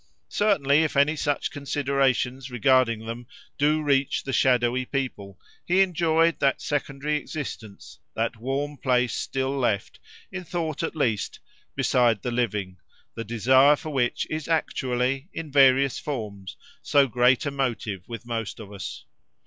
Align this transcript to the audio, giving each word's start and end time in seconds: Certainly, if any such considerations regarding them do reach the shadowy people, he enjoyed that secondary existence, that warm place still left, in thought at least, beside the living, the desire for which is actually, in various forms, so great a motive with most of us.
Certainly, 0.29 0.81
if 0.81 0.97
any 0.97 1.15
such 1.15 1.51
considerations 1.51 2.49
regarding 2.49 3.05
them 3.05 3.27
do 3.59 3.83
reach 3.83 4.23
the 4.23 4.33
shadowy 4.33 4.83
people, 4.83 5.39
he 5.63 5.81
enjoyed 5.81 6.39
that 6.39 6.59
secondary 6.59 7.17
existence, 7.17 7.99
that 8.15 8.35
warm 8.37 8.77
place 8.77 9.13
still 9.13 9.55
left, 9.55 9.99
in 10.31 10.43
thought 10.43 10.81
at 10.81 10.95
least, 10.95 11.39
beside 11.75 12.23
the 12.23 12.31
living, 12.31 12.77
the 13.13 13.23
desire 13.23 13.75
for 13.75 13.91
which 13.91 14.25
is 14.27 14.47
actually, 14.47 15.29
in 15.33 15.51
various 15.51 15.99
forms, 15.99 16.57
so 16.81 17.05
great 17.05 17.45
a 17.45 17.51
motive 17.51 18.01
with 18.09 18.25
most 18.25 18.59
of 18.59 18.73
us. 18.73 19.05